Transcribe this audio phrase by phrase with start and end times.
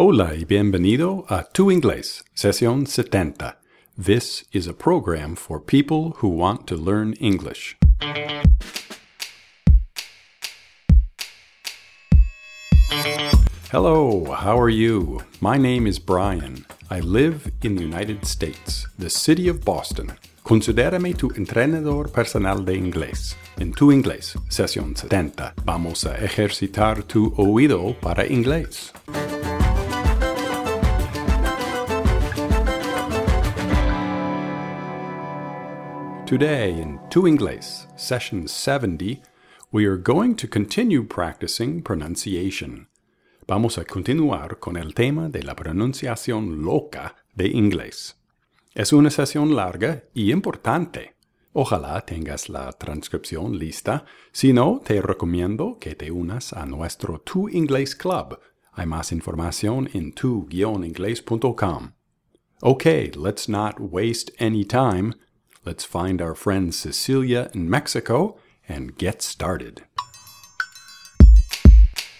[0.00, 3.58] Hola y bienvenido a Tu Inglés, sesión 70.
[4.00, 7.76] This is a program for people who want to learn English.
[13.72, 15.20] Hello, how are you?
[15.40, 16.64] My name is Brian.
[16.88, 20.12] I live in the United States, the city of Boston.
[20.44, 23.34] Considérame tu entrenador personal de inglés.
[23.58, 28.92] En tu inglés, sesión 70, vamos a ejercitar tu oído para inglés.
[36.28, 39.22] Today in Tu Inglés, session 70,
[39.72, 42.86] we are going to continue practicing pronunciation.
[43.46, 48.16] Vamos a continuar con el tema de la pronunciación loca de inglés.
[48.74, 51.14] Es una sesión larga y importante.
[51.54, 54.04] Ojalá tengas la transcripción lista.
[54.30, 58.38] Si no, te recomiendo que te unas a nuestro Tu Inglés Club.
[58.72, 61.92] Hay más información en tu-inglés.com.
[62.60, 65.14] Okay, let's not waste any time.
[65.64, 69.84] Let's find our friend Cecilia in Mexico and get started.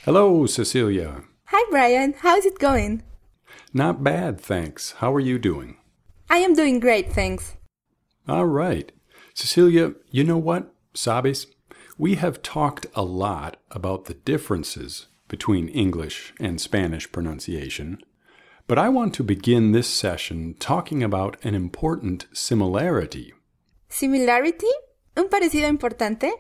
[0.05, 1.23] Hello, Cecilia.
[1.47, 2.15] Hi, Brian.
[2.19, 3.03] How's it going?
[3.73, 4.93] Not bad, thanks.
[4.99, 5.77] How are you doing?
[6.31, 7.57] I am doing great, thanks.
[8.27, 8.93] All right.
[9.35, 10.75] Cecilia, you know what?
[10.95, 11.47] Sabes,
[11.97, 17.99] we have talked a lot about the differences between English and Spanish pronunciation,
[18.69, 23.33] but I want to begin this session talking about an important similarity.
[23.89, 24.71] Similarity?
[25.17, 26.31] ¿Un parecido importante?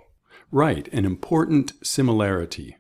[0.53, 2.77] Right, an important similarity.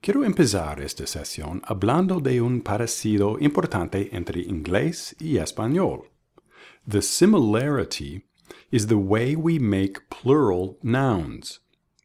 [0.00, 6.10] Quiero empezar esta sesión hablando de un parecido importante entre inglés y español.
[6.86, 8.22] The similarity
[8.70, 11.58] is the way we make plural nouns.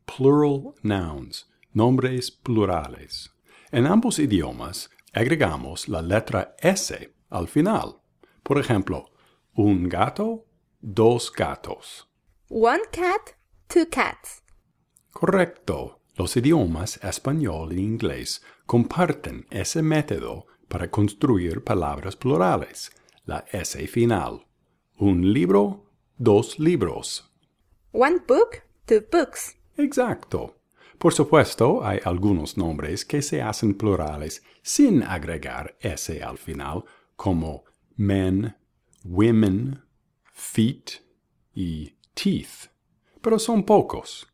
[0.08, 3.30] Plural nouns, nombres plurales.
[3.72, 8.02] En ambos idiomas agregamos la letra S al final.
[8.44, 9.12] Por ejemplo,
[9.54, 10.46] un gato,
[10.80, 12.08] dos gatos.
[12.50, 13.36] One cat,
[13.68, 14.44] two cats.
[15.12, 16.00] Correcto.
[16.16, 22.92] Los idiomas español e inglés comparten ese método para construir palabras plurales,
[23.26, 24.46] la S final.
[24.98, 25.86] Un libro,
[26.18, 27.32] dos libros.
[27.94, 29.56] One book, two books.
[29.78, 30.59] Exacto.
[31.00, 36.84] Por supuesto, hay algunos nombres que se hacen plurales sin agregar S al final,
[37.16, 37.64] como
[37.96, 38.58] men,
[39.06, 39.82] women,
[40.34, 41.02] feet
[41.56, 42.70] y teeth,
[43.22, 44.28] pero son pocos.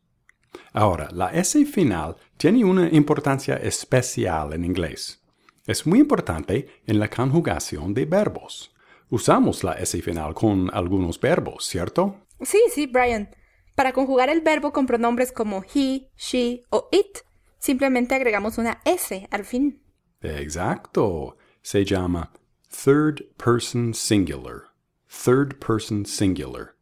[0.72, 5.22] Ahora, la S final tiene una importancia especial en inglés.
[5.68, 8.74] Es muy importante en la conjugación de verbos.
[9.08, 12.26] Usamos la S final con algunos verbos, ¿cierto?
[12.40, 13.30] Sí, sí, Brian.
[13.76, 17.18] Para conjugar el verbo con pronombres como he, she o it,
[17.58, 19.82] simplemente agregamos una S al fin.
[20.22, 21.36] Exacto.
[21.62, 22.32] Se llama
[22.70, 24.70] third person singular.
[25.08, 26.74] Third person singular.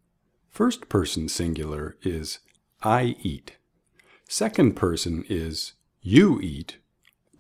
[0.50, 2.38] First person singular is
[2.81, 3.59] I eat.
[4.28, 6.78] Second person is you eat,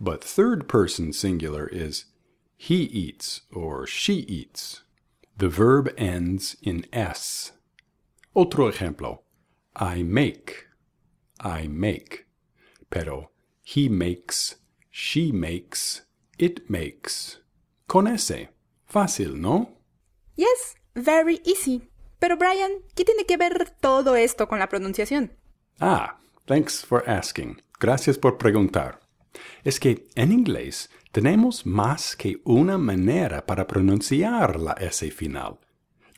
[0.00, 2.06] but third person singular is
[2.56, 4.82] he eats or she eats.
[5.36, 7.52] The verb ends in S.
[8.34, 9.23] Otro ejemplo.
[9.76, 10.68] I make.
[11.40, 12.26] I make.
[12.90, 13.30] Pero
[13.64, 14.56] he makes,
[14.90, 16.02] she makes,
[16.38, 17.38] it makes.
[17.86, 18.48] Con S.
[18.86, 19.80] Fácil, ¿no?
[20.36, 21.90] Yes, very easy.
[22.20, 25.32] Pero Brian, ¿qué tiene que ver todo esto con la pronunciación?
[25.80, 27.60] Ah, thanks for asking.
[27.80, 29.00] Gracias por preguntar.
[29.64, 35.58] Es que en inglés tenemos más que una manera para pronunciar la S final.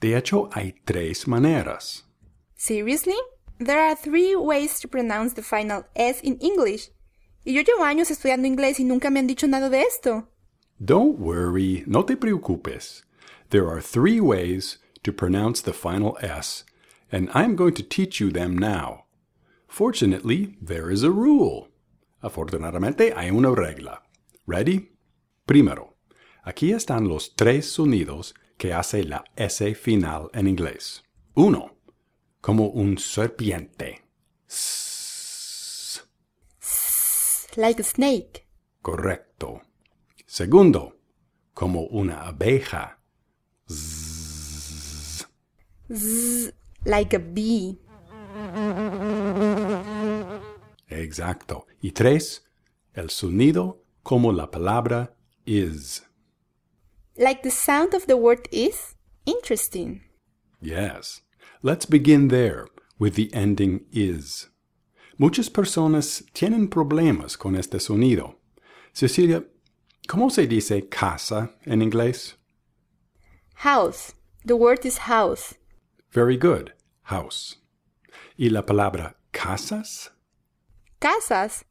[0.00, 2.06] De hecho, hay tres maneras.
[2.54, 3.16] Seriously?
[3.58, 6.90] There are three ways to pronounce the final S in English.
[7.44, 10.28] Y yo llevo años estudiando inglés y nunca me han dicho nada de esto.
[10.78, 13.02] Don't worry, no te preocupes.
[13.48, 16.64] There are three ways to pronounce the final S,
[17.10, 19.04] and I'm going to teach you them now.
[19.68, 21.68] Fortunately, there is a rule.
[22.22, 24.02] Afortunadamente, hay una regla.
[24.46, 24.90] Ready?
[25.46, 25.94] Primero,
[26.44, 31.02] aquí están los tres sonidos que hace la S final en inglés.
[31.34, 31.75] Uno,
[32.46, 34.04] como un serpiente.
[34.48, 36.00] S.
[37.56, 38.46] Like a snake.
[38.82, 39.62] Correcto.
[40.26, 40.96] Segundo,
[41.54, 43.00] como una abeja.
[43.68, 45.26] Z.
[45.92, 46.54] Z,
[46.84, 47.80] like a bee.
[50.86, 51.66] Exacto.
[51.80, 52.44] Y tres,
[52.94, 55.16] el sonido como la palabra
[55.46, 56.04] is.
[57.16, 58.94] Like the sound of the word is?
[59.24, 60.04] Interesting.
[60.60, 61.25] Yes.
[61.62, 62.66] Let's begin there
[62.98, 64.48] with the ending is.
[65.18, 68.36] Muchas personas tienen problemas con este sonido.
[68.92, 69.44] Cecilia,
[70.06, 72.36] ¿Cómo se dice casa en inglés?
[73.56, 74.14] House.
[74.44, 75.54] The word is house.
[76.12, 76.72] Very good.
[77.04, 77.56] House.
[78.38, 80.10] ¿Y la palabra casas?
[81.00, 81.64] Casas.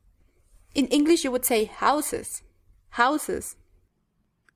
[0.74, 2.44] In English, you would say houses.
[2.89, 3.56] Houses.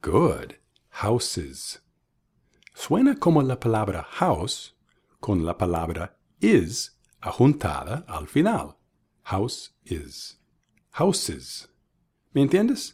[0.02, 0.58] Good.
[1.02, 1.80] Houses.
[2.76, 4.74] Suena como la palabra house
[5.22, 8.78] con la palabra is ajuntada al final.
[9.24, 10.38] House is.
[10.92, 11.68] Houses.
[12.34, 12.94] ¿Me entiendes?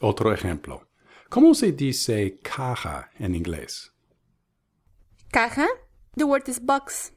[0.00, 0.86] Otro ejemplo.
[1.30, 3.90] ¿Cómo se dice caja en inglés?
[5.32, 5.66] Caja.
[6.16, 7.12] The word is box.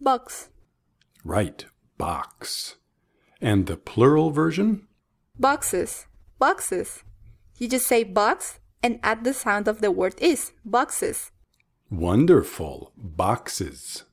[0.00, 0.50] Box.
[1.24, 1.64] Right.
[1.96, 2.76] Box.
[3.40, 4.88] And the plural version?
[5.38, 6.06] Boxes.
[6.38, 7.04] Boxes.
[7.58, 10.52] You just say box and add the sound of the word is.
[10.64, 11.30] Boxes.
[11.92, 12.90] Wonderful.
[12.96, 14.06] Boxes.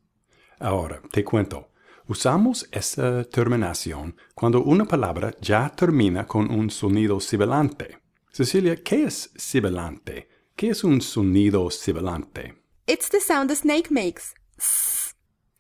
[0.59, 1.69] Ahora, te cuento.
[2.09, 7.99] Usamos esa terminación cuando una palabra ya termina con un sonido sibilante.
[8.33, 10.27] Cecilia, ¿qué es sibilante?
[10.57, 12.53] ¿Qué es un sonido sibilante?
[12.85, 14.33] It's the sound a snake makes.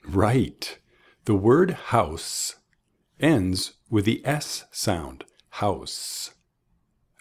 [0.03, 0.77] Right.
[1.23, 2.57] The word house
[3.17, 6.33] ends with the S sound, house.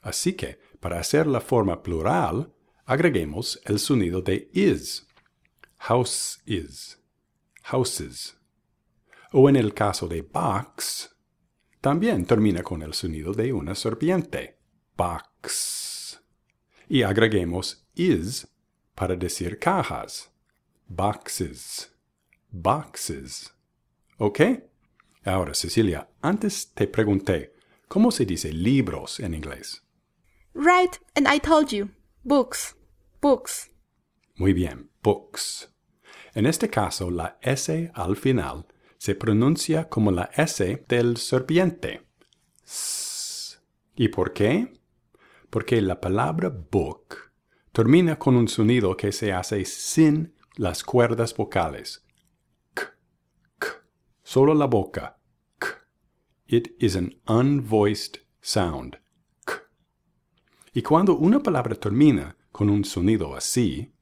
[0.02, 2.52] Así que, para hacer la forma plural,
[2.88, 5.06] agreguemos el sonido de is.
[5.76, 6.99] House is.
[7.64, 8.35] Houses.
[9.31, 11.14] O en el caso de box,
[11.82, 14.58] también termina con el sonido de una serpiente.
[14.96, 16.19] Box.
[16.88, 18.49] Y agreguemos is
[18.94, 20.31] para decir cajas.
[20.88, 21.93] Boxes.
[22.50, 23.52] Boxes.
[24.17, 24.40] ¿Ok?
[25.25, 27.52] Ahora, Cecilia, antes te pregunté,
[27.87, 29.82] ¿cómo se dice libros en inglés?
[30.55, 31.90] Right, and I told you.
[32.25, 32.77] Books.
[33.20, 33.72] Books.
[34.36, 35.74] Muy bien, books.
[36.34, 38.64] En este caso, la S al final
[38.96, 42.06] se pronuncia como la S del serpiente.
[42.64, 43.58] S.
[43.96, 44.72] ¿Y por qué?
[45.50, 47.32] Porque la palabra book
[47.72, 52.06] termina con un sonido que se hace sin las cuerdas vocales.
[52.72, 52.84] K,
[53.58, 53.68] k.
[54.22, 55.18] Solo la boca.
[55.58, 55.66] K.
[56.46, 59.00] It is an unvoiced sound.
[59.44, 59.54] K.
[60.72, 63.94] Y cuando una palabra termina con un sonido así,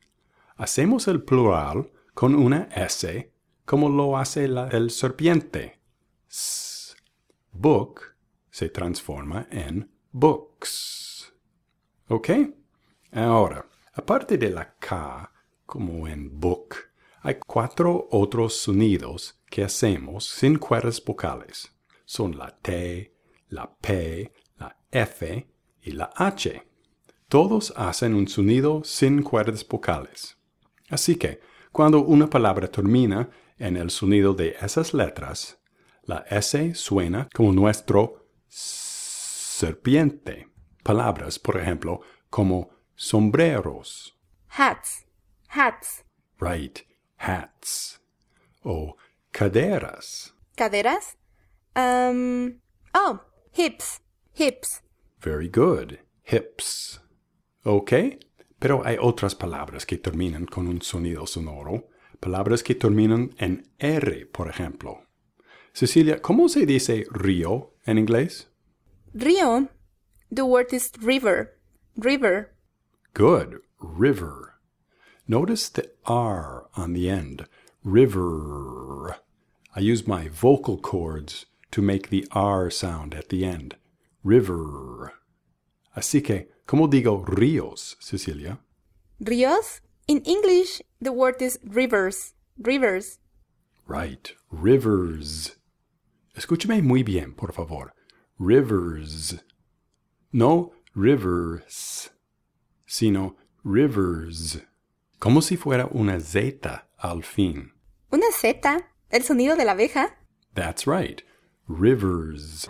[0.56, 3.31] hacemos el plural con una S
[3.67, 5.82] como lo hace el serpiente.
[6.26, 6.97] S.
[7.53, 8.00] Book
[8.49, 11.35] se transforma en books.
[12.08, 12.31] ¿Ok?
[13.12, 15.31] Ahora, aparte de la K,
[15.67, 16.76] como en book,
[17.20, 21.70] hay cuatro otros sonidos que hacemos sin cuerdas vocales.
[22.06, 23.14] Son la T,
[23.50, 25.47] la P, la F
[25.82, 26.65] y la H.
[27.28, 30.38] Todos hacen un sonido sin cuerdas vocales.
[30.88, 31.40] Así que,
[31.73, 35.58] cuando una palabra termina en el sonido de esas letras,
[36.05, 40.49] la S suena como nuestro serpiente.
[40.84, 42.00] Palabras, por ejemplo,
[42.31, 44.17] como sombreros.
[44.49, 45.05] Hats.
[45.49, 46.05] Hats.
[46.38, 46.78] Right,
[47.19, 48.00] hats.
[48.62, 48.96] O
[49.32, 50.32] caderas.
[50.56, 51.17] Caderas.
[51.75, 52.61] Um,
[52.94, 53.20] oh,
[53.52, 54.00] hips.
[54.32, 54.82] Hips.
[55.20, 55.99] Very good.
[56.23, 57.00] Hips.
[57.68, 57.92] ¿Ok?
[58.60, 61.88] Pero hay otras palabras que terminan con un sonido sonoro.
[62.20, 65.02] Palabras que terminan en R, por ejemplo.
[65.72, 68.48] Cecilia, ¿cómo se dice río en inglés?
[69.12, 69.68] Río.
[70.32, 71.58] The word is river.
[71.96, 72.54] River.
[73.14, 73.62] Good.
[73.80, 74.54] River.
[75.26, 77.49] Notice the R on the end.
[77.82, 79.16] River.
[79.75, 83.75] I use my vocal cords to make the R sound at the end.
[84.23, 85.15] River.
[85.97, 88.61] Así que, ¿cómo digo ríos, Cecilia?
[89.19, 89.81] Ríos.
[90.07, 92.35] In English, the word is rivers.
[92.59, 93.19] Rivers.
[93.88, 94.33] Right.
[94.50, 95.59] Rivers.
[96.35, 97.95] Escúcheme muy bien, por favor.
[98.38, 99.43] Rivers.
[100.33, 102.11] No rivers,
[102.85, 104.62] sino rivers.
[105.19, 107.73] Como si fuera una Z al fin.
[108.11, 108.87] Una Z.
[109.09, 110.19] El sonido de la abeja.
[110.53, 111.23] That's right.
[111.69, 112.69] Rivers.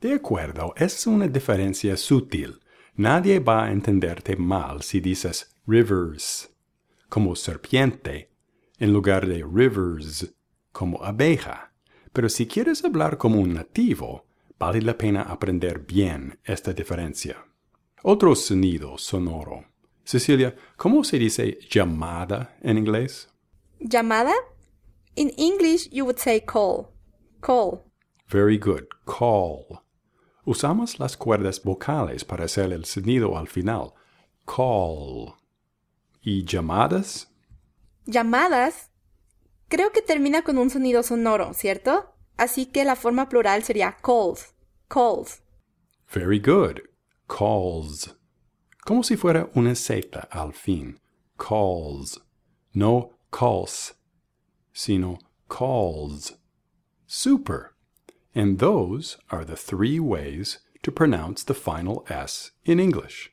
[0.00, 2.60] De acuerdo, es una diferencia sutil.
[2.94, 6.50] Nadie va a entenderte mal si dices rivers
[7.08, 8.30] como serpiente
[8.78, 10.34] en lugar de rivers
[10.72, 11.72] como abeja.
[12.12, 14.26] Pero si quieres hablar como un nativo,
[14.58, 17.46] vale la pena aprender bien esta diferencia.
[18.02, 19.64] Otro sonido sonoro.
[20.04, 23.28] Cecilia, ¿cómo se dice llamada en inglés?
[23.80, 24.34] Llamada.
[25.16, 26.92] In English, you would say call.
[27.40, 27.82] Call.
[28.28, 28.84] Very good.
[29.06, 29.85] Call.
[30.46, 33.92] Usamos las cuerdas vocales para hacer el sonido al final.
[34.44, 35.34] Call.
[36.22, 37.32] ¿Y llamadas?
[38.04, 38.92] Llamadas.
[39.66, 42.14] Creo que termina con un sonido sonoro, ¿cierto?
[42.36, 44.54] Así que la forma plural sería calls.
[44.86, 45.42] Calls.
[46.14, 46.78] Very good.
[47.26, 48.14] Calls.
[48.84, 51.00] Como si fuera una Z al fin.
[51.36, 52.22] Calls.
[52.72, 53.96] No calls,
[54.72, 56.38] sino calls.
[57.04, 57.75] Super.
[58.36, 63.32] And those are the three ways to pronounce the final S in English.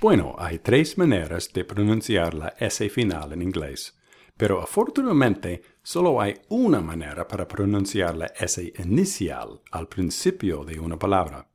[0.00, 3.98] Bueno, hay tres maneras de pronunciar la S final en inglés,
[4.36, 10.96] pero afortunadamente solo hay una manera para pronunciar la S inicial al principio de una
[10.96, 11.48] palabra.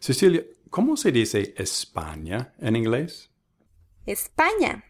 [0.00, 3.30] Cecilia, ¿cómo se dice España en inglés?
[4.04, 4.84] España.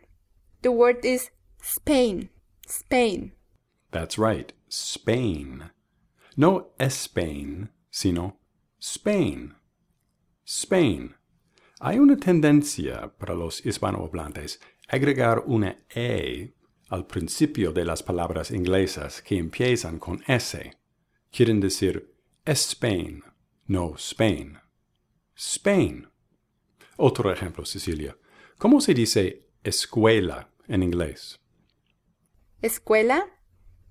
[0.62, 1.30] The word is
[1.62, 2.30] Spain.
[2.66, 3.39] Spain.
[3.90, 5.70] That's right, Spain.
[6.36, 8.38] No Spain, sino
[8.78, 9.54] Spain.
[10.44, 11.16] Spain.
[11.80, 16.54] Hay una tendencia para los hispanohablantes agregar una E
[16.88, 20.72] al principio de las palabras inglesas que empiezan con S.
[21.30, 23.22] Quieren decir Spain,
[23.66, 24.58] no Spain.
[25.36, 26.08] Spain.
[26.96, 28.16] Otro ejemplo, Cecilia.
[28.58, 31.40] ¿Cómo se dice escuela en inglés?
[32.60, 33.39] Escuela.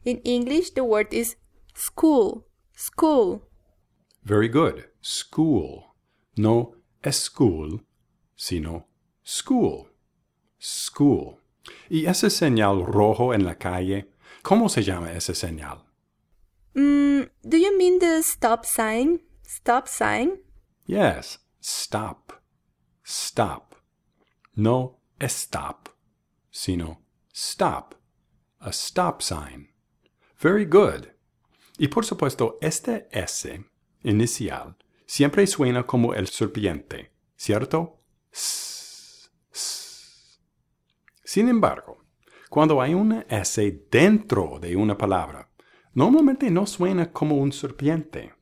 [0.06, 1.36] In English, the word is
[1.74, 2.46] school.
[2.76, 3.44] School.
[4.24, 4.86] Very good.
[5.02, 5.96] School.
[6.38, 6.76] No
[7.10, 7.82] school,
[8.36, 8.86] sino
[9.24, 9.88] school.
[10.60, 11.38] School.
[11.90, 14.12] ¿Y ese señal rojo en la calle?
[14.42, 15.84] ¿Cómo se llama ese señal?
[16.74, 19.22] Mm, do you mean the stop sign?
[19.44, 20.40] Stop sign?
[20.86, 21.40] Yes.
[21.62, 22.34] Stop.
[23.04, 23.76] Stop.
[24.56, 25.90] No stop,
[26.52, 27.00] sino
[27.34, 27.96] stop.
[28.62, 29.70] A stop sign.
[30.42, 31.06] Very good.
[31.78, 33.66] Y por supuesto, este S
[34.04, 38.00] inicial siempre suena como el serpiente, ¿cierto?
[38.32, 40.40] S, s.
[41.26, 42.06] Sin embargo,
[42.50, 45.50] cuando hay una S dentro de una palabra,
[45.94, 48.34] normalmente no suena como un serpiente.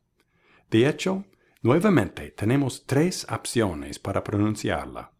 [0.70, 1.26] De hecho,
[1.64, 5.14] nuevamente tenemos tres opciones para pronunciarla.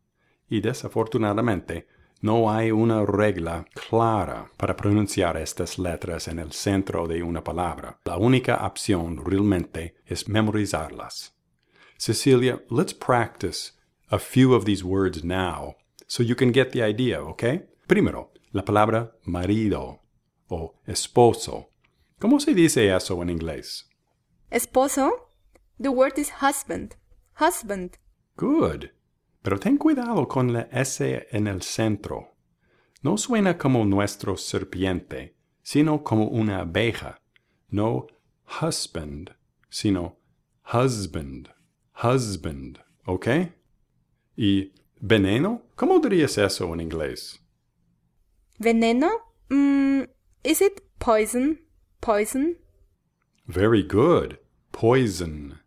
[0.48, 1.88] Y desafortunadamente,
[2.22, 8.00] no hay una regla clara para pronunciar estas letras en el centro de una palabra.
[8.06, 11.34] La única opción realmente es memorizarlas.
[11.98, 13.74] Cecilia, let's practice
[14.10, 15.76] a few of these words now
[16.08, 17.66] so you can get the idea, okay?
[17.88, 20.02] Primero, la palabra marido
[20.50, 21.70] o esposo.
[22.20, 23.86] ¿Cómo se dice eso en inglés?
[24.50, 25.30] Esposo?
[25.80, 26.96] The word is husband.
[27.40, 27.98] Husband.
[28.38, 28.92] Good.
[29.42, 32.36] Pero ten cuidado con la S en el centro.
[33.02, 37.22] No suena como nuestro serpiente, sino como una abeja.
[37.70, 38.08] No
[38.62, 39.36] husband,
[39.70, 40.18] sino
[40.74, 41.50] husband.
[42.04, 43.28] Husband, ¿ok?
[44.36, 45.64] ¿Y veneno?
[45.76, 47.40] ¿Cómo dirías eso en inglés?
[48.60, 49.10] Veneno?
[49.50, 50.04] Mm,
[50.44, 51.60] is it poison?
[52.02, 52.58] Poison?
[53.48, 54.38] Very good.
[54.72, 55.60] Poison.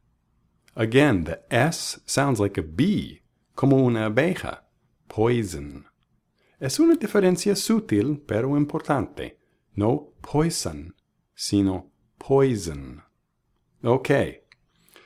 [0.76, 3.19] Again, the S sounds like a B,
[3.61, 4.62] como una abeja.
[5.07, 5.85] Poison.
[6.59, 9.37] Es una diferencia sutil pero importante.
[9.76, 10.95] No poison,
[11.35, 13.02] sino poison.
[13.85, 14.40] Okay.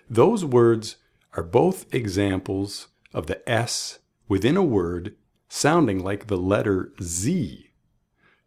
[0.08, 0.98] Those words
[1.32, 5.16] are both examples of the S within a word
[5.48, 7.72] sounding like the letter Z.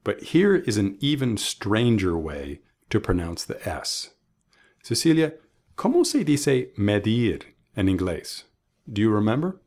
[0.06, 2.62] But here is an even stranger way
[2.92, 4.12] to pronounce the S.
[4.82, 5.34] Cecilia,
[5.76, 7.42] ¿cómo se dice medir
[7.76, 8.44] en inglés?
[8.90, 9.60] Do you remember?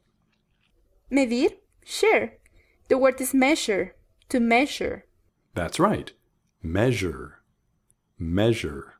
[1.10, 1.50] Medir?
[1.84, 2.32] Sure.
[2.88, 3.94] The word is measure.
[4.28, 5.04] To measure.
[5.54, 6.12] That's right.
[6.62, 7.40] Measure.
[8.18, 8.94] Measure.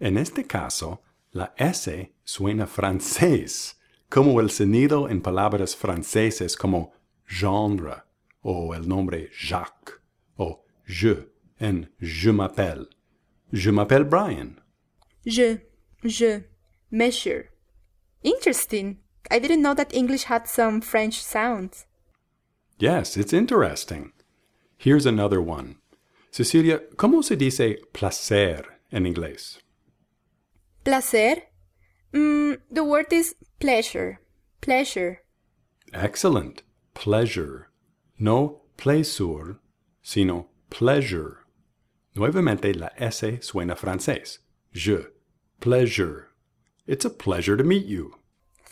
[0.00, 1.00] En este caso,
[1.32, 3.76] la S suena francés,
[4.10, 6.92] como el sonido en palabras franceses como
[7.26, 8.02] genre
[8.42, 10.00] o el nombre Jacques
[10.38, 11.26] o je
[11.60, 12.86] en je m'appelle.
[13.52, 14.60] Je m'appelle Brian.
[15.24, 15.60] Je.
[16.04, 16.44] Je.
[16.90, 17.50] Measure.
[18.22, 18.98] Interesting.
[19.30, 21.86] I didn't know that English had some French sounds.
[22.78, 24.12] Yes, it's interesting.
[24.76, 25.76] Here's another one.
[26.30, 29.58] Cecilia, ¿cómo se dice placer en inglés?
[30.84, 31.44] Placer?
[32.12, 34.20] Mm, the word is pleasure.
[34.60, 35.22] Pleasure.
[35.92, 36.62] Excellent.
[36.94, 37.70] Pleasure.
[38.18, 39.58] No plaisir,
[40.02, 41.38] sino pleasure.
[42.14, 44.38] Nuevamente la S suena francés.
[44.72, 45.06] Je.
[45.60, 46.28] Pleasure.
[46.86, 48.16] It's a pleasure to meet you.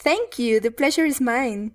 [0.04, 0.60] Thank you.
[0.60, 1.72] The pleasure is mine.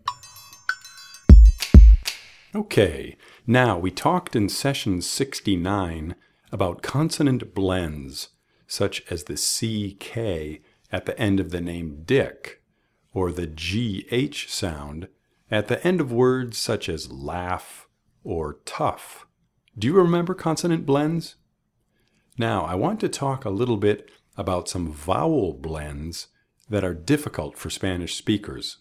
[2.54, 3.18] Okay,
[3.48, 6.14] now we talked in session 69
[6.52, 8.30] about consonant blends,
[8.68, 12.62] such as the CK at the end of the name Dick,
[13.14, 15.08] or the GH sound
[15.50, 17.88] at the end of words such as laugh
[18.24, 19.26] or tough.
[19.76, 21.36] Do you remember consonant blends?
[22.38, 24.08] Now, I want to talk a little bit
[24.38, 26.28] about some vowel blends
[26.70, 28.78] that are difficult for Spanish speakers.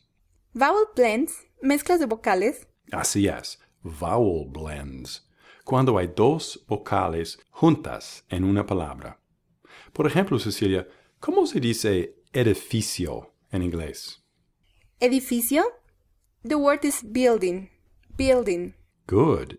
[0.55, 2.67] Vowel blends, mezclas de vocales.
[2.93, 5.23] Así es, vowel blends,
[5.65, 9.19] cuando hay dos vocales juntas en una palabra.
[9.93, 10.87] Por ejemplo, Cecilia,
[11.21, 14.23] ¿cómo se dice edificio en inglés?
[15.01, 15.65] Edificio.
[16.45, 17.71] The word is building.
[18.17, 18.75] Building.
[19.07, 19.59] Good.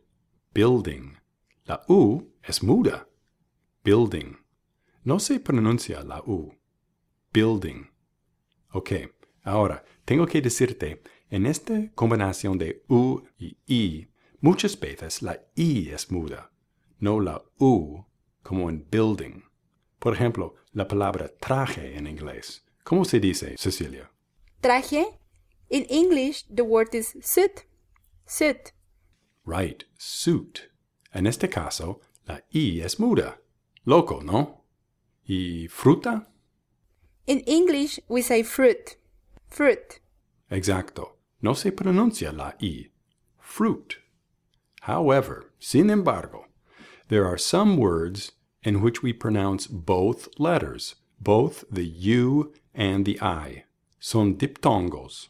[0.54, 1.18] Building.
[1.66, 3.08] La U es muda.
[3.84, 4.38] Building.
[5.04, 6.54] No se pronuncia la U.
[7.32, 7.89] Building.
[8.72, 8.92] Ok,
[9.44, 14.10] ahora tengo que decirte, en esta combinación de U y I,
[14.42, 16.52] muchas veces la I es muda,
[17.00, 18.06] no la U
[18.44, 19.44] como en building.
[20.00, 22.66] Por ejemplo, la palabra traje en inglés.
[22.84, 24.12] ¿Cómo se dice, Cecilia?
[24.62, 25.06] Traje.
[25.70, 27.68] In English, the word is suit.
[28.26, 28.74] Suit.
[29.46, 30.72] Right, suit.
[31.12, 33.42] En este caso, la I es muda.
[33.84, 34.66] Loco, ¿no?
[35.24, 36.32] ¿Y fruta?
[37.30, 38.96] In English, we say fruit.
[39.50, 40.00] Fruit.
[40.50, 41.12] Exacto.
[41.44, 42.90] No se pronuncia la I.
[43.38, 43.98] Fruit.
[44.82, 46.48] However, sin embargo,
[47.10, 48.32] there are some words
[48.64, 53.66] in which we pronounce both letters, both the U and the I.
[54.00, 55.28] Son diptongos,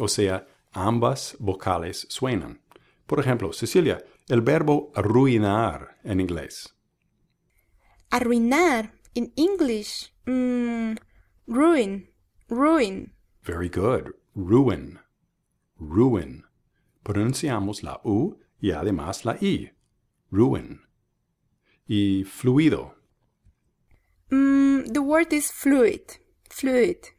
[0.00, 2.60] o sea, ambas vocales suenan.
[3.06, 6.72] Por ejemplo, Cecilia, el verbo arruinar en inglés.
[8.10, 8.92] Arruinar.
[9.14, 10.96] In English, mm,
[11.46, 12.08] ruin.
[12.48, 13.12] Ruin.
[13.42, 14.12] Very good.
[14.34, 14.98] Ruin.
[15.78, 16.44] Ruin.
[17.04, 19.70] Pronunciamos la U y además la I.
[20.30, 20.80] Ruin.
[21.88, 22.94] Y fluido.
[24.30, 26.18] Mm, the word is fluid.
[26.48, 27.10] Fluid.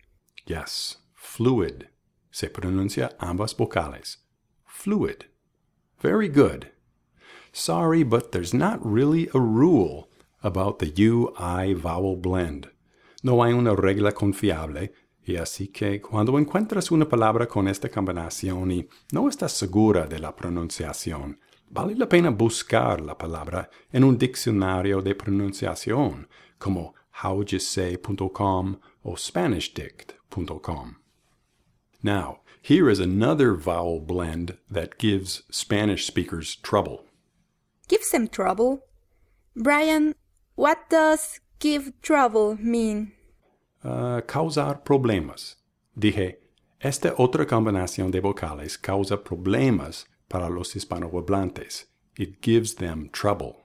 [0.46, 0.98] Yes.
[1.14, 1.88] Fluid.
[2.32, 4.18] Se pronuncia ambas vocales.
[4.66, 5.26] Fluid.
[6.00, 6.72] Very good.
[7.52, 10.10] Sorry, but there's not really a rule
[10.42, 12.70] about the U-I vowel blend.
[13.24, 14.94] No hay una regla confiable,
[15.26, 20.20] y así que cuando encuentras una palabra con esta combinación y no estás segura de
[20.20, 28.80] la pronunciación, vale la pena buscar la palabra en un diccionario de pronunciación como howjusay.com
[29.04, 30.96] o spanishdict.com.
[32.04, 37.06] Now, here is another vowel blend that gives Spanish speakers trouble.
[37.88, 38.82] Gives them trouble.
[39.56, 40.14] Brian,
[40.56, 43.14] what does give trouble mean?
[43.84, 45.56] Uh, causar problemas.
[45.98, 46.40] Dije,
[46.82, 51.86] esta otra combinación de vocales causa problemas para los hispanohablantes.
[52.18, 53.64] It gives them trouble.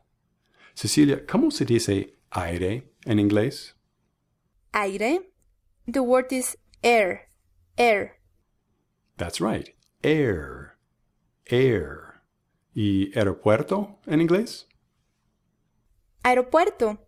[0.74, 3.74] Cecilia, ¿cómo se dice aire en inglés?
[4.72, 5.32] Aire.
[5.88, 7.28] The word is air.
[7.76, 8.18] Air.
[9.16, 9.74] That's right.
[10.04, 10.76] Air.
[11.50, 12.22] Air.
[12.74, 14.68] ¿Y aeropuerto en inglés?
[16.22, 17.07] Aeropuerto.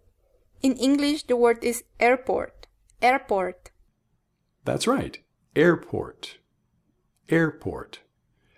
[0.63, 2.67] In English, the word is airport.
[3.01, 3.71] Airport.
[4.65, 5.19] That's right.
[5.57, 6.39] Airport.
[7.29, 8.01] Airport.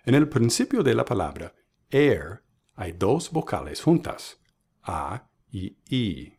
[0.05, 1.53] En el principio de la palabra
[1.91, 2.43] air
[2.75, 4.37] hay dos vocales juntas,
[4.83, 6.37] A y I.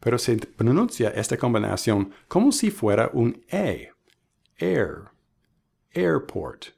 [0.00, 3.90] Pero se pronuncia esta combinación como si fuera un E.
[4.58, 5.10] Air.
[5.92, 6.68] Airport.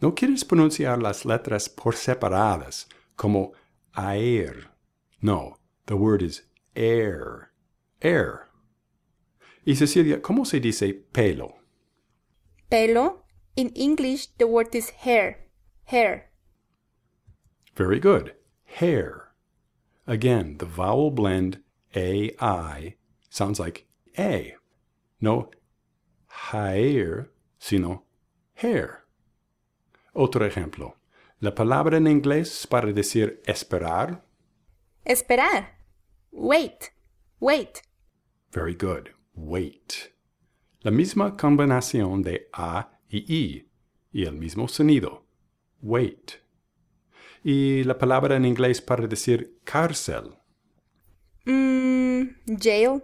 [0.00, 3.52] No quieres pronunciar las letras por separadas, como
[3.96, 4.70] air.
[5.20, 6.42] No, the word is
[6.74, 7.50] air.
[8.00, 8.48] Air.
[9.64, 11.56] Y Cecilia, ¿cómo se dice pelo?
[12.68, 13.24] Pelo.
[13.56, 15.48] In English, the word is hair.
[15.84, 16.30] Hair.
[17.76, 18.34] Very good.
[18.64, 19.32] Hair.
[20.06, 21.62] Again, the vowel blend
[21.94, 22.96] A-I
[23.30, 23.86] sounds like
[24.18, 24.56] A.
[25.20, 25.50] No
[26.52, 28.04] hair, sino
[28.54, 29.04] hair.
[30.12, 30.96] Otro ejemplo.
[31.40, 34.24] La palabra en inglés para decir esperar.
[35.04, 35.78] Esperar.
[36.34, 36.90] Wait.
[37.40, 37.82] Wait.
[38.50, 39.10] Very good.
[39.36, 40.12] Wait.
[40.82, 43.68] La misma combinación de A y I
[44.12, 45.24] y el mismo sonido.
[45.80, 46.40] Wait.
[47.44, 50.34] Y la palabra en inglés para decir cárcel.
[51.46, 52.24] Mm,
[52.60, 53.02] jail.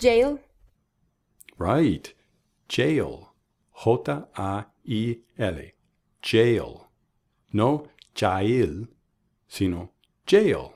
[0.00, 0.40] Jail.
[1.58, 2.08] Right.
[2.68, 3.28] Jail.
[3.72, 5.74] J-A-I-L.
[6.22, 6.80] Jail.
[7.52, 8.88] No jail,
[9.46, 9.92] sino
[10.26, 10.72] jail.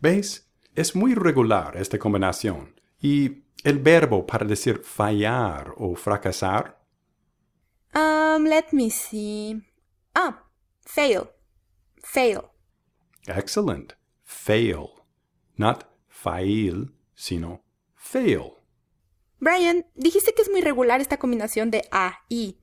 [0.00, 0.49] ¿Ves?
[0.74, 2.80] Es muy regular esta combinación.
[3.00, 6.80] ¿Y el verbo para decir fallar o fracasar?
[7.94, 9.62] Um, let me see.
[10.14, 10.44] Ah,
[10.84, 11.28] fail.
[12.02, 12.42] Fail.
[13.26, 13.94] Excellent.
[14.22, 14.86] Fail.
[15.56, 18.54] Not fail, sino fail.
[19.38, 22.58] Brian, dijiste que es muy regular esta combinación de A, I,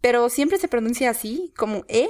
[0.00, 2.08] pero siempre se pronuncia así, como E.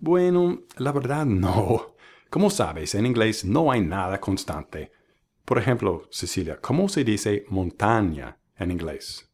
[0.00, 1.94] Bueno, la verdad no.
[2.30, 4.92] Como sabes, en inglés no hay nada constante.
[5.44, 9.24] Por ejemplo, Cecilia, ¿cómo se dice montaña en inglés?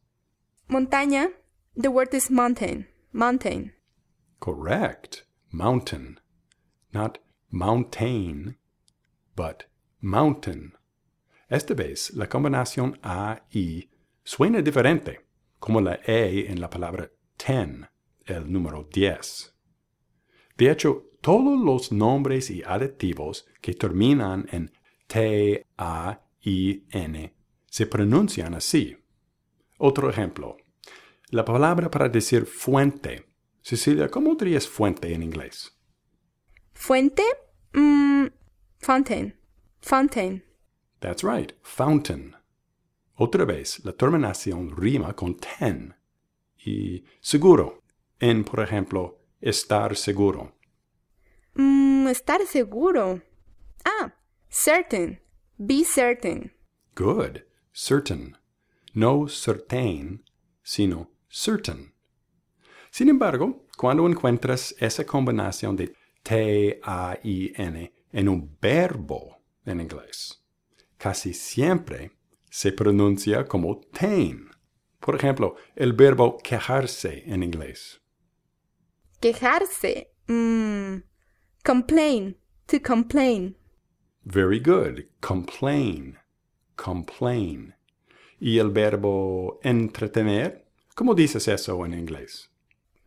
[0.67, 1.29] montaña,
[1.75, 2.87] the word is mountain.
[3.11, 3.73] Mountain.
[4.39, 5.23] Correct.
[5.51, 6.19] Mountain.
[6.93, 7.19] Not
[7.51, 8.57] mountain,
[9.35, 9.65] but
[10.01, 10.73] mountain.
[11.49, 13.89] Esta vez la combinación A-I
[14.23, 15.19] suena diferente,
[15.59, 17.87] como la E en la palabra ten,
[18.25, 19.53] el número 10.
[20.57, 24.71] De hecho, todos los nombres y adjetivos que terminan en
[25.07, 25.65] T-A-I-N
[27.65, 28.95] se pronuncian así.
[29.79, 30.55] Otro ejemplo.
[31.31, 33.25] La palabra para decir fuente.
[33.63, 35.75] Cecilia, ¿cómo dirías fuente en inglés?
[36.73, 37.23] Fuente,
[37.73, 38.27] mm,
[38.77, 39.35] fountain.
[39.81, 40.43] Fountain.
[40.99, 42.35] That's right, fountain.
[43.15, 45.95] Otra vez, la terminación rima con ten.
[46.63, 47.81] Y seguro,
[48.19, 50.55] en, por ejemplo, estar seguro.
[51.55, 53.21] Mm, estar seguro.
[53.83, 54.13] Ah,
[54.49, 55.19] certain.
[55.57, 56.51] Be certain.
[56.95, 58.37] Good, certain.
[58.93, 60.23] No certain,
[60.63, 61.93] sino certain.
[62.91, 70.41] Sin embargo, cuando encuentras esa combinación de T-A-I-N en un verbo en inglés,
[70.97, 72.11] casi siempre
[72.49, 74.49] se pronuncia como tain.
[75.01, 78.01] Por ejemplo, el verbo quejarse en inglés.
[79.19, 80.13] Quejarse.
[80.27, 80.95] Mm,
[81.65, 82.35] complain.
[82.67, 83.55] To complain.
[84.23, 85.05] Very good.
[85.21, 86.17] Complain.
[86.77, 87.73] Complain.
[88.39, 90.65] ¿Y el verbo entretener?
[90.95, 92.49] ¿Cómo dices eso en inglés?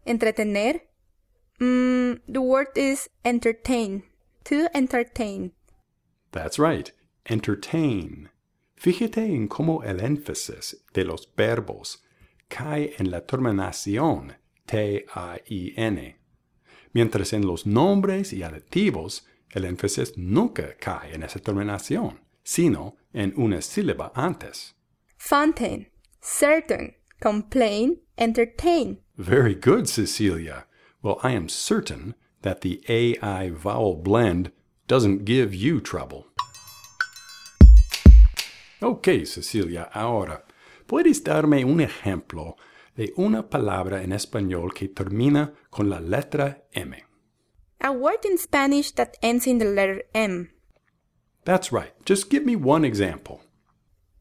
[0.04, 0.88] Entretener.
[1.60, 4.04] Mm, the word is entertain.
[4.44, 5.52] To entertain.
[6.32, 6.92] That's right.
[7.26, 8.28] Entertain.
[8.76, 12.04] Fíjate en cómo el énfasis de los verbos
[12.48, 16.17] cae en la terminación T-A-I-N,
[16.98, 23.32] mientras en los nombres y adjetivos el énfasis nunca cae en esa terminación, sino en
[23.36, 24.74] una sílaba antes.
[25.16, 25.86] Fountain.
[26.20, 26.96] Certain.
[27.20, 28.00] Complain.
[28.16, 28.98] Entertain.
[29.16, 30.66] Very good, Cecilia.
[31.00, 34.50] Well, I am certain that the AI vowel blend
[34.88, 36.24] doesn't give you trouble.
[38.82, 40.44] Ok, Cecilia, ahora,
[40.88, 42.56] ¿puedes darme un ejemplo
[42.96, 47.04] de una palabra en español que termina con la letra M?
[47.78, 50.50] A word in Spanish that ends in the letter M.
[51.44, 51.92] That's right.
[52.04, 53.42] Just give me one example.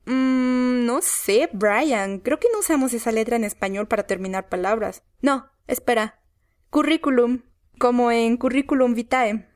[0.06, 2.20] Mm, no sé, Brian.
[2.20, 5.02] Creo que no usamos esa letra en español para terminar palabras.
[5.24, 6.22] No, espera.
[6.70, 7.41] Curriculum,
[7.80, 9.50] como en curriculum vitae.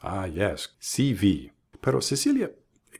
[0.00, 1.54] Ah, yes, CV.
[1.80, 2.50] Pero Cecilia,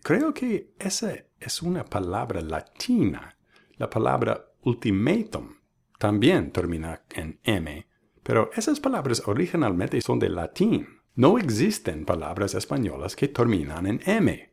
[0.05, 3.37] creo que esa es una palabra latina.
[3.77, 5.57] La palabra ultimatum
[5.99, 7.89] también termina en M,
[8.27, 10.89] pero esas palabras originalmente son de latín.
[11.15, 14.51] No existen palabras españolas que terminan en M,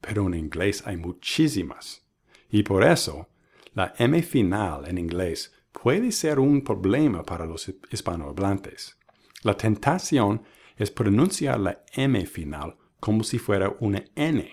[0.00, 2.06] pero en inglés hay muchísimas.
[2.48, 3.28] Y por eso,
[3.74, 8.96] la M final en inglés puede ser un problema para los hispanohablantes.
[9.42, 10.42] La tentación
[10.76, 14.48] es pronunciar la M final como si fuera una N.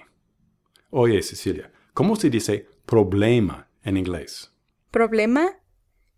[0.89, 4.51] Oye, Cecilia, ¿cómo se dice problema en inglés?
[4.89, 5.59] ¿Problema?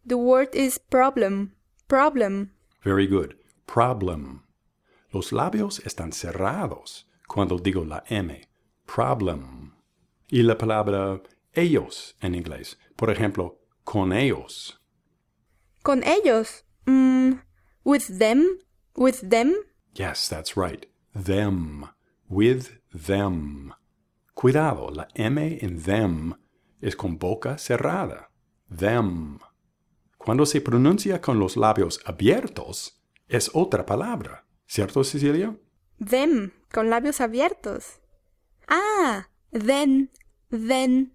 [0.08, 1.57] The word is problem.
[1.88, 2.52] Problem.
[2.84, 3.36] Very good.
[3.66, 4.44] Problem.
[5.14, 8.42] Los labios están cerrados cuando digo la M.
[8.86, 9.74] Problem.
[10.28, 11.22] Y la palabra
[11.54, 12.78] ellos en inglés.
[12.98, 14.82] Por ejemplo, con ellos.
[15.82, 16.66] Con ellos.
[16.86, 17.40] Mm,
[17.86, 18.46] with them.
[18.96, 19.56] With them.
[19.94, 20.88] Yes, that's right.
[21.14, 21.86] Them.
[22.28, 23.74] With them.
[24.34, 26.36] Cuidado, la M en them
[26.82, 28.30] es con boca cerrada.
[28.70, 29.40] Them.
[30.28, 34.46] Cuando se pronuncia con los labios abiertos, es otra palabra.
[34.66, 35.58] ¿Cierto, Cecilia?
[36.06, 38.02] Them, con labios abiertos.
[38.68, 40.12] Ah, then,
[40.50, 41.14] then.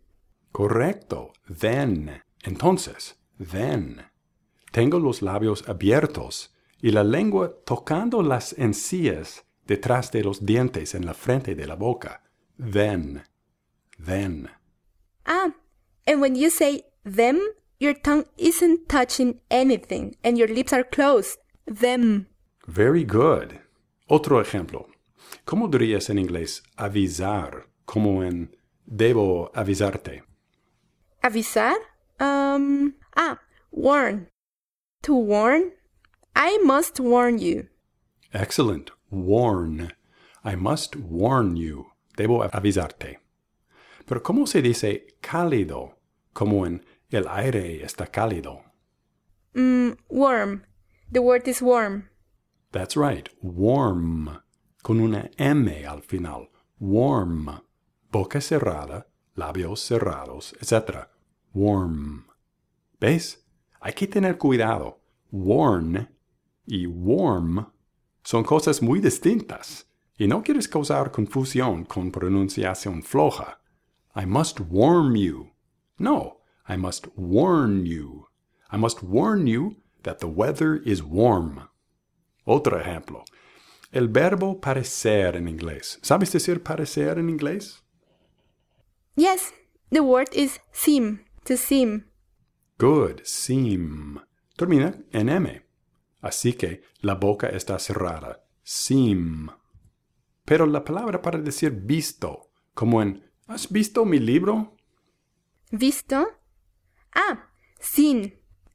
[0.51, 2.23] Correcto, then.
[2.43, 4.01] Entonces, then.
[4.71, 11.05] Tengo los labios abiertos y la lengua tocando las encías detrás de los dientes en
[11.05, 12.23] la frente de la boca.
[12.57, 13.25] Then,
[14.03, 14.49] then.
[15.27, 15.53] Ah,
[16.07, 17.39] and when you say them,
[17.83, 21.39] your tongue isn't touching anything and your lips are closed.
[21.67, 22.27] Them.
[22.67, 23.61] Very good.
[24.09, 24.87] Otro ejemplo.
[25.47, 27.67] ¿Cómo dirías en inglés avisar?
[27.85, 28.55] Como en
[28.87, 30.23] debo avisarte.
[31.25, 31.77] Avisar?
[32.21, 33.39] Um, ah,
[33.73, 34.29] warn.
[35.03, 35.73] To warn?
[36.37, 37.69] I must warn you.
[38.33, 38.91] Excellent.
[39.11, 39.93] Warn.
[40.45, 41.87] I must warn you.
[42.17, 43.19] Debo avisarte.
[44.07, 45.97] Pero ¿cómo se dice cálido?
[46.33, 46.85] Como en
[47.17, 48.63] el aire está cálido.
[49.55, 50.63] Mm, warm.
[51.11, 52.09] The word is warm.
[52.71, 53.29] That's right.
[53.43, 54.43] Warm.
[54.83, 56.49] Con una M al final.
[56.79, 57.63] Warm.
[58.11, 61.09] Boca cerrada, labios cerrados, etc.
[61.53, 62.27] Warm.
[63.01, 63.45] ¿Ves?
[63.81, 65.01] Hay que tener cuidado.
[65.31, 66.09] Warn
[66.67, 67.67] y warm
[68.23, 69.87] son cosas muy distintas.
[70.17, 73.61] Y no quieres causar confusión con pronunciación floja.
[74.15, 75.51] I must warn you.
[75.99, 76.42] No,
[76.73, 78.29] I must warn you.
[78.71, 81.69] I must warn you that the weather is warm.
[82.47, 83.25] Otro ejemplo.
[83.93, 85.99] El verbo parecer en inglés.
[86.01, 87.83] ¿Sabes decir parecer en inglés?
[89.17, 89.53] Yes,
[89.91, 92.07] the word is seem, to seem.
[92.79, 94.21] Good, seem.
[94.57, 95.63] Termina en M.
[96.23, 98.47] Así que la boca está cerrada.
[98.63, 99.49] Seem.
[100.47, 104.79] Pero la palabra para decir visto, como en ¿Has visto mi libro?
[105.71, 106.42] ¿Visto?
[107.15, 107.45] Ah,
[107.81, 108.33] seen.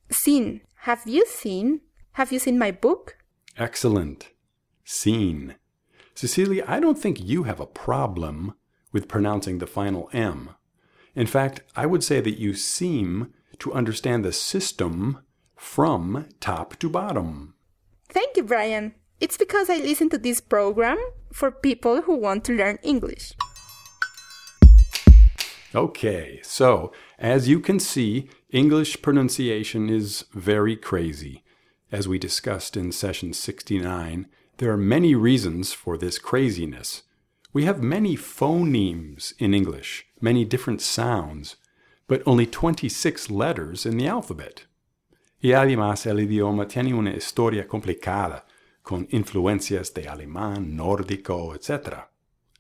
[0.09, 0.61] Seen.
[0.81, 1.81] Have you seen?
[2.13, 3.17] Have you seen my book?
[3.57, 4.29] Excellent.
[4.83, 5.55] Seen.
[6.15, 8.53] Cecilia, I don't think you have a problem
[8.91, 10.51] with pronouncing the final M.
[11.15, 15.19] In fact, I would say that you seem to understand the system
[15.55, 17.55] from top to bottom.
[18.09, 18.93] Thank you, Brian.
[19.19, 20.97] It's because I listen to this program
[21.33, 23.33] for people who want to learn English.
[25.75, 31.43] Okay, so as you can see, English pronunciation is very crazy.
[31.91, 34.27] As we discussed in session 69,
[34.57, 37.03] there are many reasons for this craziness.
[37.53, 41.55] We have many phonemes in English, many different sounds,
[42.07, 44.65] but only 26 letters in the alphabet.
[45.41, 48.45] Y además el idioma tiene una historia complicada,
[48.83, 52.07] con influencias de alemán, nórdico, etc.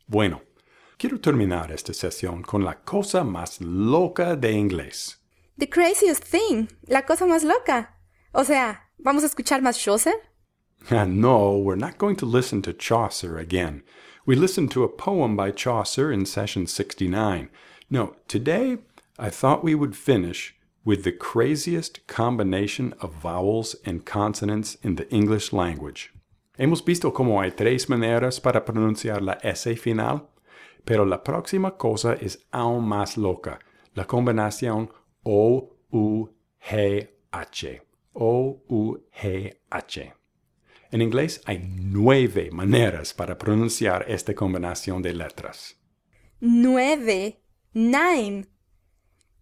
[0.07, 0.41] Bueno,
[0.97, 5.17] quiero terminar esta sesión con la cosa más loca de inglés.
[5.57, 7.95] The craziest thing, la cosa más loca.
[8.33, 10.13] O sea, ¿vamos a escuchar más Chaucer?
[10.91, 13.83] no, we're not going to listen to Chaucer again.
[14.25, 17.49] We listened to a poem by Chaucer in session 69.
[17.89, 18.77] No, today
[19.17, 25.09] I thought we would finish with the craziest combination of vowels and consonants in the
[25.09, 26.11] English language.
[26.57, 30.27] Hemos visto cómo hay tres maneras para pronunciar la S final,
[30.87, 33.59] pero la próxima cosa es aún más loca,
[33.93, 34.89] la combinación
[35.23, 35.81] O-U-G-H.
[38.13, 40.13] O-U-G-H.
[40.89, 45.77] En inglés hay nueve maneras para pronunciar esta combinación de letras.
[46.39, 47.41] Nueve.
[47.73, 48.47] Nine.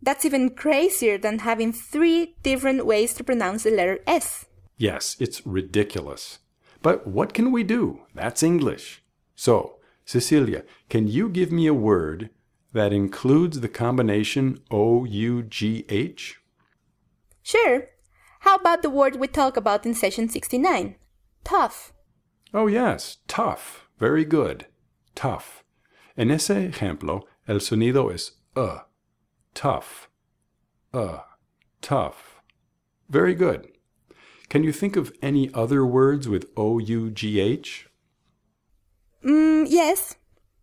[0.01, 4.47] That's even crazier than having three different ways to pronounce the letter S.
[4.77, 6.39] Yes, it's ridiculous.
[6.81, 7.99] But what can we do?
[8.15, 9.03] That's English.
[9.35, 12.29] So, Cecilia, can you give me a word
[12.73, 16.39] that includes the combination O U G H?
[17.41, 17.89] Sure.
[18.41, 20.95] How about the word we talked about in session 69?
[21.43, 21.93] Tough.
[22.53, 23.87] Oh, yes, tough.
[23.99, 24.67] Very good.
[25.15, 25.63] Tough.
[26.17, 28.79] En ese ejemplo, el sonido es uh.
[29.53, 30.09] Tough.
[30.93, 31.19] Uh.
[31.81, 32.41] Tough.
[33.09, 33.67] Very good.
[34.49, 37.84] Can you think of any other words with O U G H?
[39.25, 40.15] Mm, yes.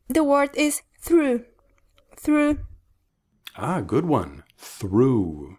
[0.09, 1.45] The word is through.
[2.17, 2.59] Through.
[3.57, 4.45] Ah, good one.
[4.57, 5.59] Through.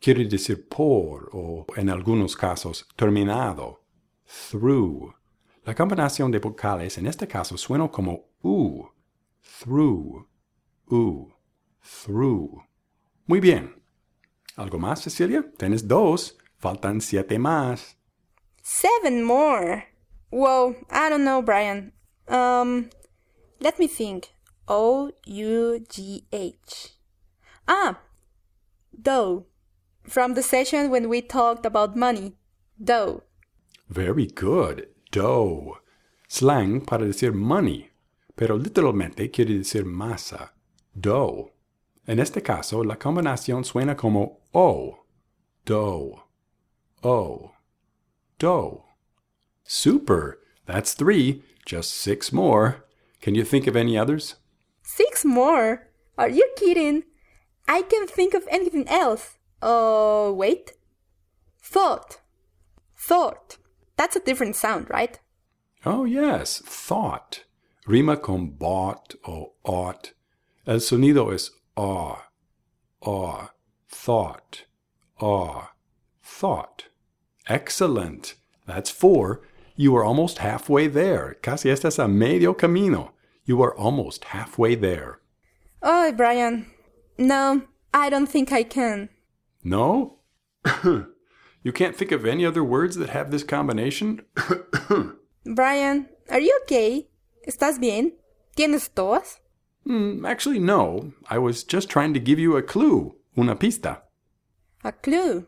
[0.00, 3.80] Quiere decir por o, en algunos casos, terminado.
[4.26, 5.14] Through.
[5.64, 8.84] La combinación de vocales en este caso suena como U.
[9.42, 10.26] Through.
[10.90, 11.32] U.
[11.82, 12.62] Through.
[13.26, 13.82] Muy bien.
[14.56, 15.44] ¿Algo más, Cecilia?
[15.56, 16.36] Tienes dos.
[16.58, 17.96] Faltan siete más.
[18.62, 19.86] Seven more.
[20.30, 21.92] Whoa, I don't know, Brian.
[22.28, 22.90] Um,
[23.60, 24.30] let me think.
[24.66, 26.94] O U G H.
[27.68, 28.00] Ah,
[28.98, 29.46] dough.
[30.04, 32.36] From the session when we talked about money.
[32.82, 33.22] Dough.
[33.88, 34.88] Very good.
[35.10, 35.78] Dough.
[36.28, 37.90] Slang para decir money,
[38.36, 40.52] pero literalmente quiere decir masa.
[40.98, 41.50] Dough.
[42.06, 45.04] En este caso, la combinación suena como O.
[45.64, 46.22] Dough.
[47.02, 47.52] O.
[48.38, 48.84] Dough.
[49.64, 50.38] Super.
[50.66, 51.42] That's three.
[51.64, 52.84] Just six more.
[53.20, 54.36] Can you think of any others?
[54.82, 55.88] Six more?
[56.18, 57.04] Are you kidding?
[57.66, 59.38] I can't think of anything else.
[59.62, 60.72] Oh, wait.
[61.62, 62.20] Thought.
[62.96, 63.56] Thought.
[63.96, 65.18] That's a different sound, right?
[65.86, 67.44] Oh, yes, thought.
[67.86, 70.12] Rima con bought o ought.
[70.66, 72.28] El sonido es ah,
[73.04, 73.50] ah,
[73.88, 74.64] thought,
[75.20, 75.72] ah,
[76.22, 76.86] thought.
[77.46, 78.34] Excellent.
[78.66, 79.42] That's four.
[79.76, 81.36] You are almost halfway there.
[81.42, 83.12] Casi estás a medio camino.
[83.44, 85.20] You are almost halfway there.
[85.82, 86.66] Oh, Brian.
[87.18, 89.08] No, I don't think I can.
[89.64, 90.18] No?
[90.84, 94.22] you can't think of any other words that have this combination?
[95.44, 97.08] Brian, are you okay?
[97.46, 98.12] ¿Estás bien?
[98.56, 99.40] ¿Tienes tos?
[99.86, 101.12] Mm, actually, no.
[101.28, 104.02] I was just trying to give you a clue, una pista.
[104.84, 105.46] A clue.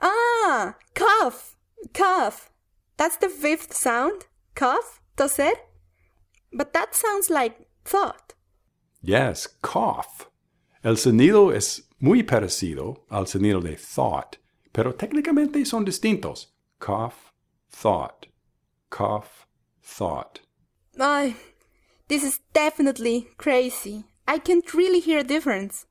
[0.00, 1.56] Ah, cough,
[1.94, 2.49] cough.
[3.00, 4.26] That's the fifth sound.
[4.54, 5.52] Cough, toser.
[6.52, 8.34] But that sounds like thought.
[9.00, 10.28] Yes, cough.
[10.84, 14.36] El sonido es muy parecido al sonido de thought,
[14.74, 16.48] pero técnicamente son distintos.
[16.78, 17.32] Cough,
[17.70, 18.26] thought.
[18.90, 19.46] Cough,
[19.82, 20.40] thought.
[21.00, 21.36] Ay,
[22.08, 24.04] this is definitely crazy.
[24.28, 25.86] I can't really hear a difference.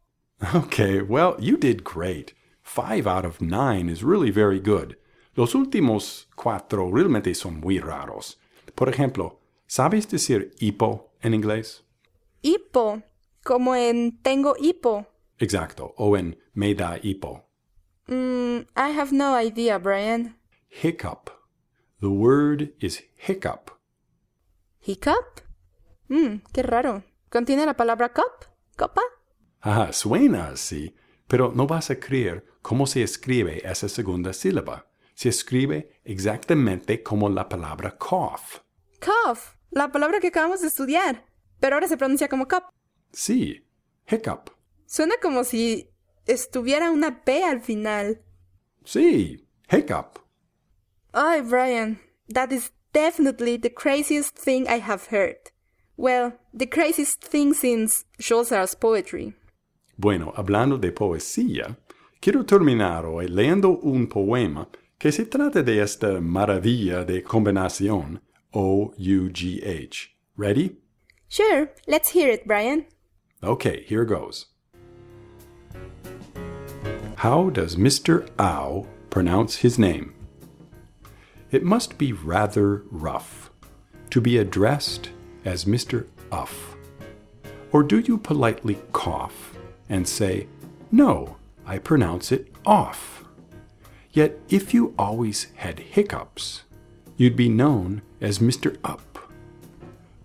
[0.53, 2.35] Okay, well, you did great.
[2.61, 4.95] Five out of nine is really very good.
[5.39, 8.41] Los últimos cuatro realmente son muy raros.
[8.75, 11.85] Por ejemplo, ¿sabes decir hipo en inglés?
[12.41, 13.03] Hipo,
[13.41, 15.07] como en tengo hipo.
[15.37, 17.45] Exacto, o en me da hipo.
[18.07, 20.37] Mm, I have no idea, Brian.
[20.83, 21.29] Hiccup.
[22.01, 23.71] The word is hiccup.
[24.81, 25.39] ¿Hiccup?
[26.09, 27.05] Mmm, qué raro.
[27.29, 28.45] ¿Contiene la palabra cup?
[28.75, 29.03] ¿Copa?
[29.61, 30.93] Ah, suena así,
[31.29, 34.88] pero no vas a creer cómo se escribe esa segunda sílaba.
[35.19, 38.63] Se escribe exactamente como la palabra cough.
[39.01, 41.25] Cough, la palabra que acabamos de estudiar.
[41.59, 42.63] Pero ahora se pronuncia como cup.
[43.11, 43.67] Sí,
[44.09, 44.51] hiccup.
[44.85, 45.89] Suena como si
[46.25, 48.21] estuviera una P al final.
[48.85, 50.19] Sí, hiccup.
[51.11, 51.99] Ay, Brian,
[52.33, 55.51] that is definitely the craziest thing I have heard.
[55.97, 59.35] Well, the craziest thing since Chaucer's poetry.
[59.97, 61.77] Bueno, hablando de poesía,
[62.21, 64.69] quiero terminar hoy leyendo un poema
[64.99, 68.19] que se trata de esta maravilla de combinación
[68.53, 70.09] O-U-G-H.
[70.35, 70.77] Ready?
[71.29, 72.85] Sure, let's hear it, Brian.
[73.41, 74.47] Okay, here goes.
[77.17, 78.27] How does Mr.
[78.39, 80.13] Ow pronounce his name?
[81.51, 83.51] It must be rather rough
[84.09, 85.09] to be addressed
[85.45, 86.07] as Mr.
[86.31, 86.75] Uff.
[87.71, 89.57] Or do you politely cough
[89.87, 90.47] and say,
[90.91, 93.18] No, I pronounce it off?
[94.19, 96.63] Yet if you always had hiccups,
[97.15, 98.77] you'd be known as Mr.
[98.83, 99.17] Up,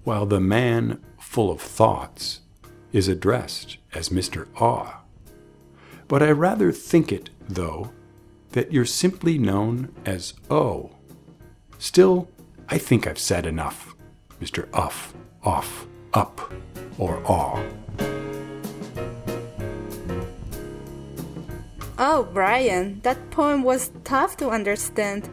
[0.03, 2.41] while the man full of thoughts
[2.93, 4.49] is addressed as Mr.
[4.61, 5.01] Awe.
[6.09, 7.93] But I rather think it, though,
[8.51, 10.91] that you're simply known as O.
[11.79, 12.29] Still,
[12.69, 13.95] I think I've said enough,
[14.41, 14.69] Mr.
[14.73, 16.53] Uff, Off, Up,
[16.99, 17.63] or Awe.
[21.97, 25.29] Oh, Brian, that poem was tough to understand.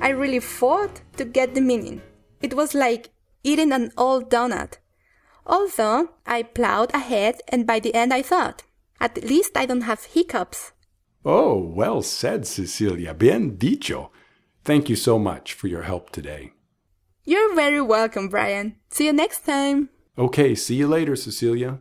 [0.00, 2.02] I really fought to get the meaning.
[2.40, 3.10] It was like
[3.42, 4.78] eating an old donut.
[5.44, 8.62] Although I plowed ahead, and by the end I thought,
[9.00, 10.72] at least I don't have hiccups.
[11.24, 13.12] Oh, well said, Cecilia.
[13.12, 14.10] Bien dicho.
[14.64, 16.52] Thank you so much for your help today.
[17.24, 18.76] You're very welcome, Brian.
[18.88, 19.88] See you next time.
[20.16, 21.80] Okay, see you later, Cecilia.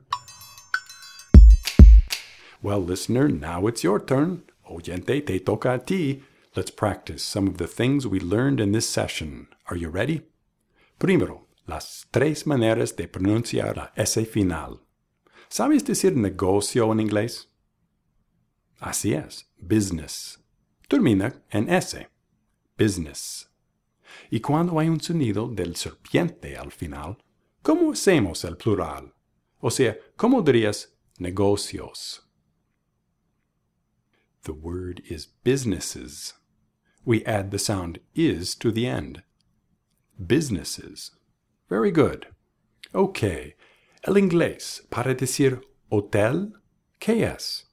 [2.64, 4.44] Well, listener, now it's your turn.
[4.72, 6.24] Oyente, te toca a ti.
[6.56, 9.50] Let's practice some of the things we learned in this session.
[9.70, 10.22] Are you ready?
[10.98, 14.80] Primero, las tres maneras de pronunciar la S final.
[15.50, 17.48] ¿Sabes decir negocio en inglés?
[18.80, 20.38] Así es, business.
[20.88, 22.08] Termina en S.
[22.78, 23.50] Business.
[24.32, 27.18] Y cuando hay un sonido del serpiente al final,
[27.62, 29.14] ¿cómo hacemos el plural?
[29.60, 32.23] O sea, ¿cómo dirías negocios?
[34.44, 36.34] The word is businesses.
[37.06, 39.24] We add the sound is to the end.
[40.26, 41.12] Businesses.
[41.70, 42.28] Very good.
[42.94, 43.56] Okay.
[44.06, 46.52] El inglés para decir hotel,
[47.00, 47.66] ¿qué es?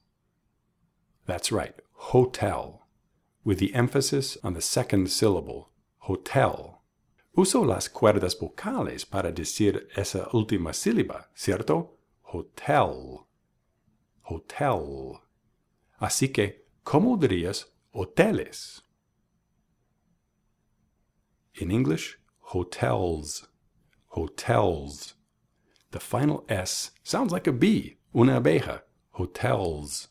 [1.25, 2.83] That's right, hotel,
[3.43, 6.81] with the emphasis on the second syllable, hotel.
[7.35, 11.97] Uso las cuerdas vocales para decir esa última sílaba, ¿cierto?
[12.33, 13.25] Hotel.
[14.23, 15.19] Hotel.
[15.99, 18.83] Así que, ¿cómo dirías hoteles?
[21.55, 23.47] In English, hotels.
[24.09, 25.15] Hotels.
[25.91, 28.83] The final S sounds like a bee, una abeja.
[29.11, 30.09] Hotels.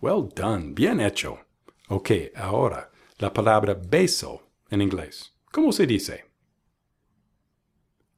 [0.00, 1.38] Well done, bien hecho.
[1.88, 5.32] Ok, ahora, la palabra beso en inglés.
[5.52, 6.24] ¿Cómo se dice?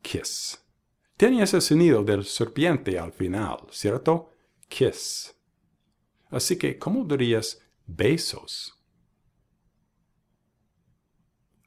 [0.03, 0.59] Kiss.
[1.17, 4.31] Tiene ese sonido del serpiente al final, ¿cierto?
[4.69, 5.35] Kiss.
[6.31, 8.73] Así que, ¿cómo dirías besos?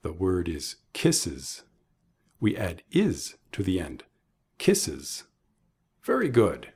[0.04, 1.64] The word is kisses.
[2.40, 4.04] We add is to the end.
[4.58, 5.26] Kisses.
[6.04, 6.74] Very good.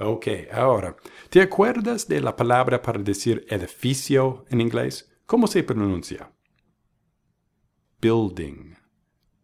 [0.00, 0.96] Ok, ahora,
[1.30, 5.08] ¿te acuerdas de la palabra para decir edificio en inglés?
[5.26, 6.32] ¿Cómo se pronuncia?
[8.00, 8.76] Building.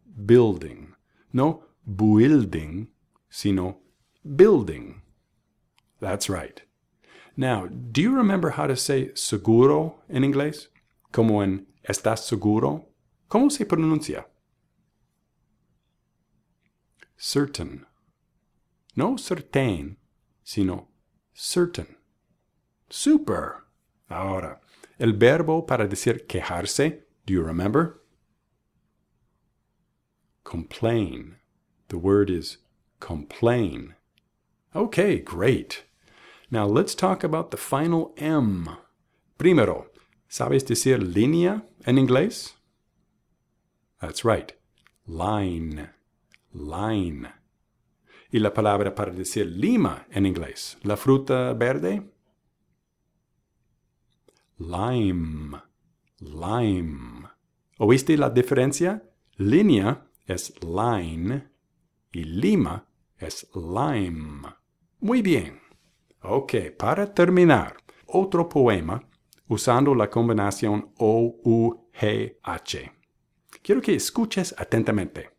[0.05, 0.95] Building.
[1.31, 2.87] No building,
[3.29, 3.77] sino
[4.23, 5.01] building.
[5.99, 6.61] That's right.
[7.39, 10.67] Now, do you remember how to say seguro en inglés?
[11.13, 12.89] Como en ¿estás seguro?
[13.29, 14.25] ¿Cómo se pronuncia?
[17.15, 17.85] Certain.
[18.97, 19.95] No certain,
[20.43, 20.89] sino
[21.33, 21.95] certain.
[22.89, 23.63] Super.
[24.09, 24.59] Ahora,
[24.99, 28.01] el verbo para decir quejarse, do you remember?
[30.43, 31.37] Complain.
[31.87, 32.57] The word is
[32.99, 33.95] complain.
[34.75, 35.85] Okay, great.
[36.51, 38.67] Now let's talk about the final M.
[39.37, 39.91] Primero,
[40.27, 42.55] ¿sabes decir línea en inglés?
[44.01, 44.53] That's right.
[45.05, 45.91] Line.
[46.51, 47.29] Line.
[48.31, 50.77] ¿Y la palabra para decir lima en inglés?
[50.83, 52.01] ¿La fruta verde?
[54.57, 55.61] Lime.
[56.19, 57.29] Lime.
[57.77, 59.03] ¿Oíste la diferencia?
[59.37, 61.47] Línea es line
[62.11, 62.87] y lima
[63.17, 64.49] es lime.
[64.99, 65.68] Muy bien.
[66.21, 69.01] Ok, para terminar, otro poema
[69.47, 72.91] usando la combinación O-U-G-H.
[73.63, 75.29] Quiero que escuches atentamente.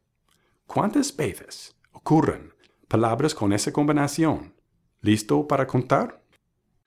[0.67, 2.55] ¿Cuántas veces ocurren
[2.89, 4.55] palabras con esa combinación?
[5.03, 6.23] ¿Listo para contar?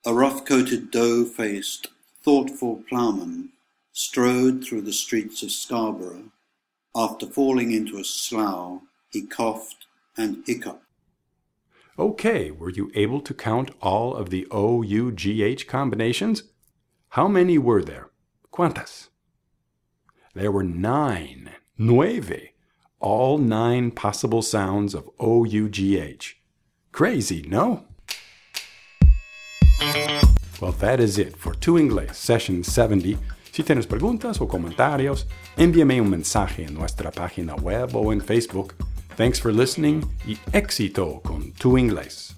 [0.04, 1.88] A rough-coated, dough-faced,
[2.22, 3.52] thoughtful ploughman
[3.92, 6.30] strode through the streets of Scarborough.
[6.94, 9.86] After falling into a slough, he coughed
[10.16, 10.83] and hiccuped.
[11.96, 16.42] Okay, were you able to count all of the O, U, G, H combinations?
[17.10, 18.10] How many were there?
[18.52, 19.10] ¿Cuántas?
[20.34, 22.48] There were nine, nueve,
[22.98, 26.40] all nine possible sounds of O, U, G, H.
[26.90, 27.84] Crazy, no?
[30.60, 33.18] Well, that is it for Tu Inglés Session 70.
[33.52, 35.26] Si tienes preguntas o comentarios,
[35.56, 38.74] envíame un mensaje en nuestra página web o en Facebook.
[39.16, 42.34] Thanks for listening y éxito con Tu Inglés.